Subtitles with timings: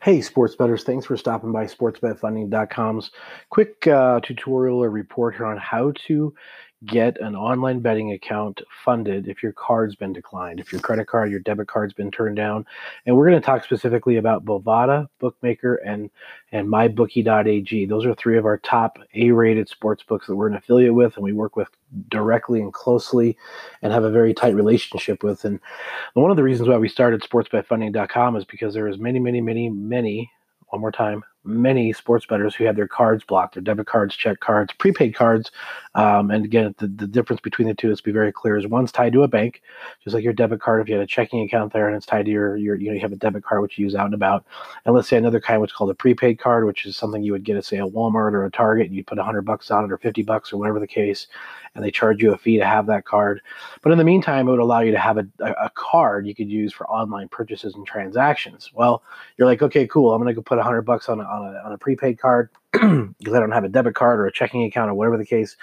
[0.00, 3.10] Hey, sports bettors, thanks for stopping by sportsbetfunding.com's
[3.50, 6.32] quick uh, tutorial or report here on how to
[6.86, 11.30] get an online betting account funded if your card's been declined, if your credit card,
[11.30, 12.64] your debit card's been turned down.
[13.04, 16.10] And we're going to talk specifically about Bovada, Bookmaker, and
[16.52, 17.86] and MyBookie.ag.
[17.86, 21.24] Those are three of our top A-rated sports books that we're an affiliate with, and
[21.24, 21.68] we work with
[22.08, 23.36] directly and closely,
[23.82, 25.44] and have a very tight relationship with.
[25.44, 25.60] And
[26.14, 29.68] one of the reasons why we started SportsBetFunding.com is because there is many, many, many,
[29.68, 30.30] many.
[30.68, 34.40] One more time, many sports bettors who have their cards blocked, their debit cards, check
[34.40, 35.50] cards, prepaid cards.
[35.94, 38.92] Um, and again, the, the difference between the two, let's be very clear, is one's
[38.92, 39.62] tied to a bank,
[40.04, 40.80] just like your debit card.
[40.80, 42.94] If you had a checking account there and it's tied to your, your you know,
[42.94, 44.44] you have a debit card which you use out and about.
[44.84, 47.32] And let's say another kind, which is called a prepaid card, which is something you
[47.32, 49.84] would get at say a Walmart or a Target, and you put 100 bucks on
[49.84, 51.26] it or 50 bucks or whatever the case,
[51.74, 53.40] and they charge you a fee to have that card.
[53.82, 56.34] But in the meantime, it would allow you to have a, a, a card you
[56.34, 58.70] could use for online purchases and transactions.
[58.74, 59.02] Well,
[59.36, 60.12] you're like, okay, cool.
[60.12, 62.50] I'm going to go put 100 bucks on a, on a, on a prepaid card
[62.72, 65.56] because I don't have a debit card or a checking account or whatever the case.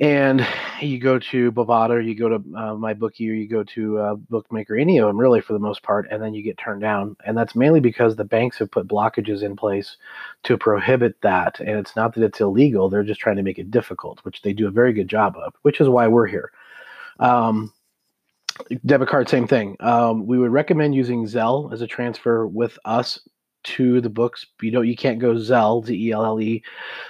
[0.00, 0.46] And
[0.80, 4.76] you go to Bovada, you go to uh, MyBookie, or you go to uh, Bookmaker,
[4.76, 7.16] any of them really for the most part, and then you get turned down.
[7.26, 9.96] And that's mainly because the banks have put blockages in place
[10.44, 11.58] to prohibit that.
[11.58, 14.52] And it's not that it's illegal; they're just trying to make it difficult, which they
[14.52, 15.54] do a very good job of.
[15.62, 16.52] Which is why we're here.
[17.18, 17.72] Um,
[18.86, 19.76] debit card, same thing.
[19.80, 23.18] Um, we would recommend using Zelle as a transfer with us
[23.64, 24.46] to the books.
[24.62, 26.62] You know, you can't go Zelle, Z E L L E,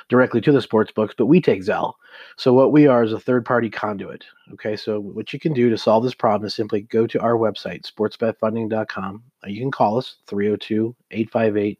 [0.08, 1.94] directly to the sports books, but we take Zelle.
[2.36, 4.24] So what we are is a third party conduit.
[4.52, 7.34] Okay, so what you can do to solve this problem is simply go to our
[7.34, 9.22] website, sportsbetfunding.com.
[9.46, 11.78] You can call us 302 858